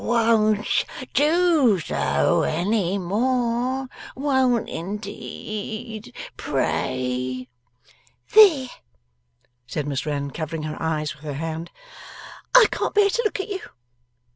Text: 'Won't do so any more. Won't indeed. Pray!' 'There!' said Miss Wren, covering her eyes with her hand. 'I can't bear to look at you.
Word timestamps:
'Won't 0.01 0.85
do 1.13 1.79
so 1.79 2.41
any 2.41 2.97
more. 2.97 3.87
Won't 4.15 4.67
indeed. 4.67 6.15
Pray!' 6.37 7.47
'There!' 8.33 8.69
said 9.67 9.85
Miss 9.85 10.07
Wren, 10.07 10.31
covering 10.31 10.63
her 10.63 10.81
eyes 10.81 11.13
with 11.13 11.23
her 11.25 11.33
hand. 11.35 11.69
'I 12.55 12.65
can't 12.71 12.95
bear 12.95 13.11
to 13.11 13.21
look 13.23 13.39
at 13.41 13.49
you. 13.49 13.59